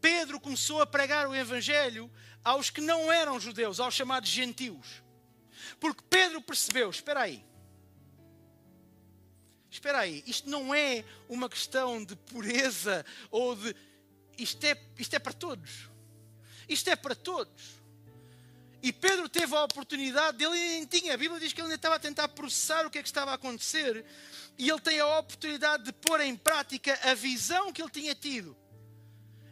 [0.01, 2.11] Pedro começou a pregar o evangelho
[2.43, 5.01] aos que não eram judeus, aos chamados gentios.
[5.79, 7.43] Porque Pedro percebeu, espera aí,
[9.69, 13.75] espera aí, isto não é uma questão de pureza ou de.
[14.37, 15.89] Isto é, isto é para todos.
[16.67, 17.84] Isto é para todos.
[18.85, 21.95] E Pedro teve a oportunidade, ele nem tinha, a Bíblia diz que ele ainda estava
[21.95, 24.05] a tentar processar o que é que estava a acontecer,
[24.59, 28.55] e ele tem a oportunidade de pôr em prática a visão que ele tinha tido.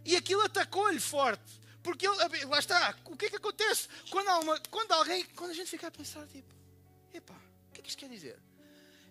[0.05, 1.63] E aquilo atacou-lhe forte.
[1.81, 5.55] Porque ele, lá está, o que é que acontece quando, uma, quando alguém, quando a
[5.55, 6.53] gente fica a pensar, tipo,
[7.11, 7.33] epá,
[7.69, 8.39] o que é que isto quer dizer?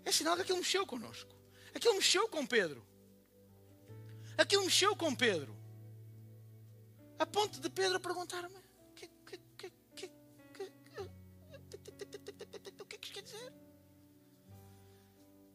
[0.05, 1.35] é sinal que aquilo mexeu connosco.
[1.75, 2.87] Aquilo mexeu com Pedro.
[4.39, 5.57] Aquilo mexeu com Pedro.
[7.19, 8.62] A ponto de Pedro perguntar-me: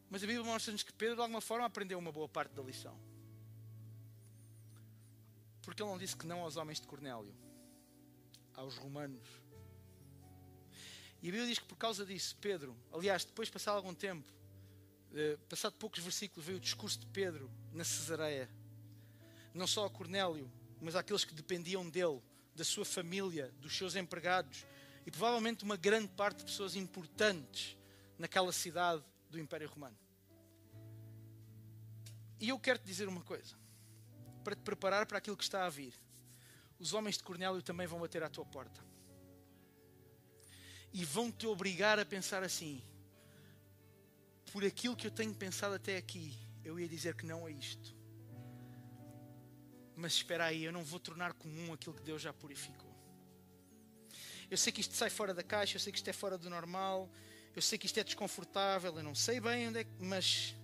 [0.10, 2.98] Mas a Bíblia mostra-nos que Pedro, de alguma forma, aprendeu uma boa parte da lição.
[5.62, 7.36] Porque ele não disse que não aos homens de Cornélio,
[8.54, 9.28] aos romanos.
[11.22, 14.32] E a Bíblia diz que por causa disso, Pedro, aliás, depois de passar algum tempo,
[15.13, 18.50] eh, passado poucos versículos, veio o discurso de Pedro na Cesareia.
[19.54, 22.22] Não só a Cornélio, mas àqueles que dependiam dele,
[22.56, 24.65] da sua família, dos seus empregados
[25.06, 27.78] e provavelmente uma grande parte de pessoas importantes
[28.17, 29.97] naquela cidade do Império Romano.
[32.39, 33.55] E eu quero te dizer uma coisa,
[34.43, 35.93] para te preparar para aquilo que está a vir.
[36.79, 38.85] Os homens de Cornélio também vão bater à tua porta.
[40.93, 42.83] E vão te obrigar a pensar assim:
[44.51, 47.95] por aquilo que eu tenho pensado até aqui, eu ia dizer que não a isto.
[49.95, 52.95] Mas espera aí, eu não vou tornar comum aquilo que Deus já purificou.
[54.49, 56.49] Eu sei que isto sai fora da caixa, eu sei que isto é fora do
[56.49, 57.11] normal,
[57.58, 59.89] eu sei que isto é desconfortável, eu não sei bem onde é que.
[60.00, 60.56] Mas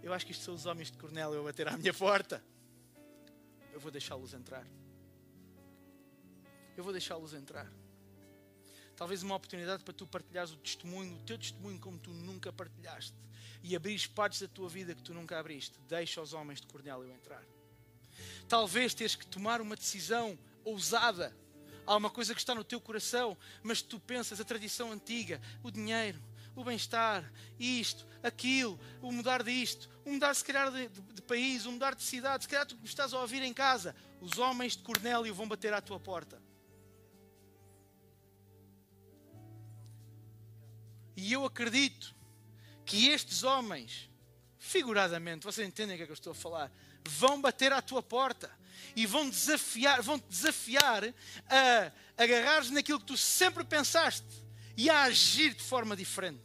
[0.00, 2.40] eu acho que isto são os homens de Cornélio a bater à minha porta.
[3.72, 4.64] Eu vou deixá-los entrar.
[6.76, 7.68] Eu vou deixá-los entrar.
[8.94, 13.16] Talvez uma oportunidade para tu partilhares o testemunho, o teu testemunho como tu nunca partilhaste.
[13.60, 15.76] E abrires partes da tua vida que tu nunca abriste.
[15.88, 17.42] Deixa os homens de Cornélio entrar.
[18.48, 21.36] Talvez tens que tomar uma decisão ousada.
[21.88, 25.70] Há uma coisa que está no teu coração, mas tu pensas a tradição antiga, o
[25.70, 26.22] dinheiro,
[26.54, 31.64] o bem-estar, isto, aquilo, o mudar disto, o mudar se calhar de, de, de, país,
[31.64, 33.96] o mudar de cidade, se calhar tu estás a ouvir em casa.
[34.20, 36.42] Os homens de Cornélio vão bater à tua porta.
[41.16, 42.14] E eu acredito
[42.84, 44.10] que estes homens,
[44.58, 46.70] figuradamente, vocês entendem o que é que eu estou a falar,
[47.08, 48.57] vão bater à tua porta
[48.94, 51.04] e vão desafiar, vão te desafiar
[51.48, 54.26] a agarrares naquilo que tu sempre pensaste
[54.76, 56.42] e a agir de forma diferente.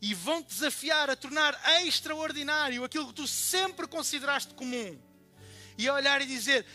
[0.00, 5.00] E vão te desafiar a tornar extraordinário aquilo que tu sempre consideraste comum.
[5.78, 6.66] E a olhar e dizer: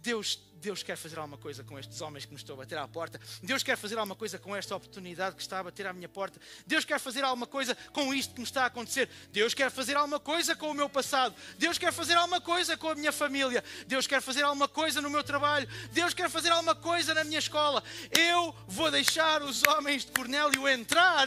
[0.00, 2.88] Deus Deus quer fazer alguma coisa com estes homens que me estão a bater à
[2.88, 3.20] porta.
[3.42, 6.40] Deus quer fazer alguma coisa com esta oportunidade que está a bater à minha porta.
[6.66, 9.10] Deus quer fazer alguma coisa com isto que me está a acontecer.
[9.30, 11.34] Deus quer fazer alguma coisa com o meu passado.
[11.58, 13.62] Deus quer fazer alguma coisa com a minha família.
[13.86, 15.68] Deus quer fazer alguma coisa no meu trabalho.
[15.92, 17.84] Deus quer fazer alguma coisa na minha escola.
[18.10, 21.26] Eu vou deixar os homens de Cornélio entrar,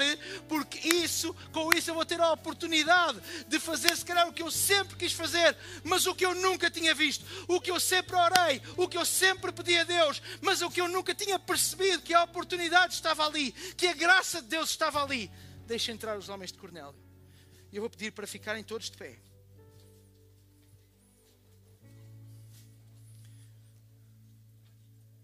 [0.50, 4.41] porque isso, com isso eu vou ter a oportunidade de fazer se calhar o que
[4.41, 8.15] eu sempre quis fazer, mas o que eu nunca tinha visto, o que eu sempre
[8.15, 11.37] orei, o que eu sempre sempre pedi a Deus, mas o que eu nunca tinha
[11.37, 15.29] percebido, que a oportunidade estava ali, que a graça de Deus estava ali.
[15.65, 16.95] Deixa entrar os homens de Cornélio.
[17.71, 19.19] E eu vou pedir para ficarem todos de pé.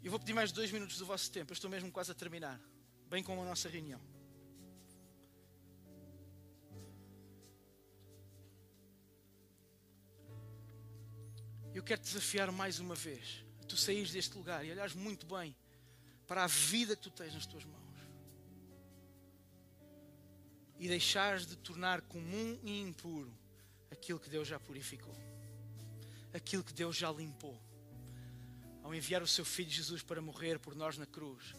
[0.04, 1.52] Eu vou pedir mais dois minutos do vosso tempo.
[1.52, 2.60] Eu estou mesmo quase a terminar.
[3.10, 4.02] Bem como a nossa reunião.
[11.74, 15.56] Eu quero desafiar mais uma vez tu saís deste lugar e olhares muito bem
[16.28, 17.82] para a vida que tu tens nas tuas mãos
[20.78, 23.36] e deixares de tornar comum e impuro
[23.90, 25.16] aquilo que Deus já purificou,
[26.32, 27.60] aquilo que Deus já limpou,
[28.84, 31.56] ao enviar o seu Filho Jesus para morrer por nós na cruz,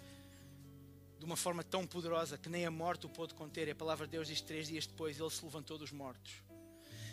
[1.19, 3.67] de uma forma tão poderosa que nem a morte o pôde conter.
[3.67, 6.35] E a palavra de Deus diz: três dias depois ele se levantou dos mortos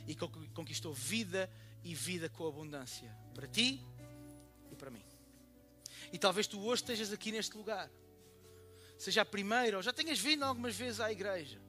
[0.06, 0.16] e
[0.54, 1.50] conquistou vida
[1.84, 3.82] e vida com abundância para ti
[4.82, 5.04] para mim.
[6.12, 7.88] E talvez tu hoje estejas aqui neste lugar,
[8.98, 11.62] seja a primeira, ou já tenhas vindo algumas vezes à igreja,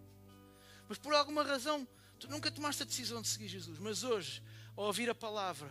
[0.89, 1.87] mas por alguma razão
[2.19, 4.43] tu nunca tomaste a decisão de seguir Jesus, mas hoje,
[4.75, 5.71] ao ouvir a palavra,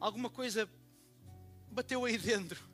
[0.00, 0.68] alguma coisa
[1.70, 2.72] bateu aí dentro.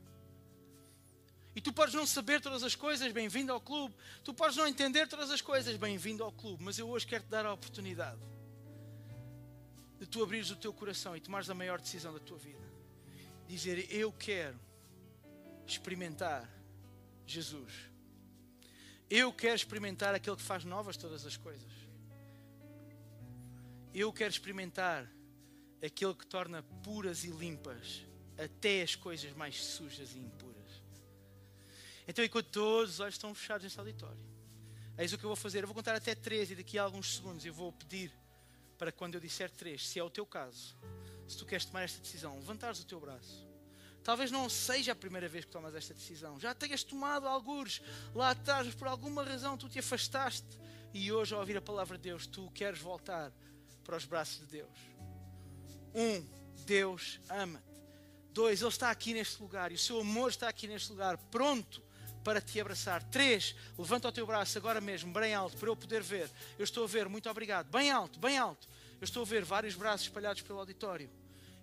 [1.57, 3.93] E tu podes não saber todas as coisas, bem-vindo ao clube.
[4.23, 6.63] Tu podes não entender todas as coisas, bem-vindo ao clube.
[6.63, 8.21] Mas eu hoje quero te dar a oportunidade
[10.01, 12.59] de tu abrires o teu coração e tomares a maior decisão da tua vida.
[13.47, 14.59] Dizer: Eu quero
[15.67, 16.51] experimentar
[17.27, 17.73] Jesus.
[19.11, 21.71] Eu quero experimentar aquele que faz novas todas as coisas.
[23.93, 25.07] Eu quero experimentar
[25.85, 28.07] aquele que torna puras e limpas
[28.39, 30.83] até as coisas mais sujas e impuras.
[32.09, 34.25] Então, enquanto todos os olhos estão fechados neste auditório,
[34.97, 35.63] eis o que eu vou fazer.
[35.63, 38.13] Eu vou contar até três e daqui a alguns segundos eu vou pedir
[38.81, 40.75] para quando eu disser três, se é o teu caso,
[41.29, 43.47] se tu queres tomar esta decisão, levantares o teu braço.
[44.03, 46.41] Talvez não seja a primeira vez que tomas esta decisão.
[46.41, 47.83] Já tenhas tomado alguns
[48.15, 50.59] lá atrás, mas por alguma razão tu te afastaste
[50.95, 53.31] e hoje, ao ouvir a palavra de Deus, tu queres voltar
[53.85, 54.79] para os braços de Deus.
[55.95, 56.27] Um,
[56.65, 57.83] Deus ama-te.
[58.33, 61.83] Dois, Ele está aqui neste lugar e o seu amor está aqui neste lugar, pronto
[62.25, 63.03] para te abraçar.
[63.05, 66.31] Três, levanta o teu braço agora mesmo, bem alto, para eu poder ver.
[66.59, 67.71] Eu estou a ver, muito obrigado.
[67.71, 68.69] Bem alto, bem alto.
[69.01, 71.11] Eu estou a ver vários braços espalhados pelo auditório.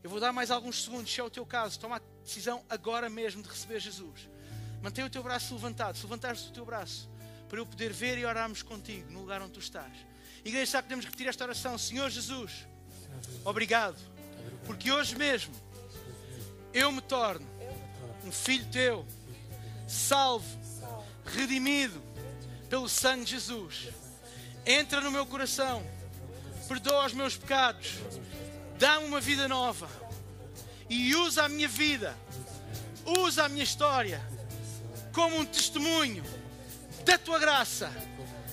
[0.03, 1.79] Eu vou dar mais alguns segundos, se é o teu caso.
[1.79, 4.27] Toma a decisão agora mesmo de receber Jesus.
[4.81, 5.97] Mantenha o teu braço levantado.
[5.97, 7.09] Se levantares o teu braço,
[7.47, 9.93] para eu poder ver e orarmos contigo no lugar onde tu estás.
[10.43, 11.77] Igreja, sabe podemos repetir esta oração?
[11.77, 12.65] Senhor Jesus,
[13.43, 13.97] obrigado,
[14.65, 15.53] porque hoje mesmo
[16.73, 17.47] eu me torno
[18.23, 19.05] um filho teu,
[19.87, 20.45] salvo,
[21.25, 22.01] redimido
[22.69, 23.89] pelo sangue de Jesus.
[24.65, 25.83] Entra no meu coração,
[26.67, 27.95] perdoa os meus pecados,
[28.77, 29.87] dá-me uma vida nova
[30.89, 32.15] e usa a minha vida,
[33.05, 34.21] usa a minha história
[35.13, 36.23] como um testemunho
[37.05, 37.91] da tua graça,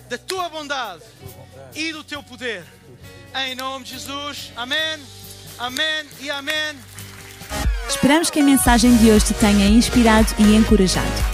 [0.09, 1.03] da tua bondade
[1.75, 2.65] e do teu poder.
[3.35, 5.01] Em nome de Jesus, amém,
[5.59, 6.79] amém e amém.
[7.89, 11.34] Esperamos que a mensagem de hoje te tenha inspirado e encorajado.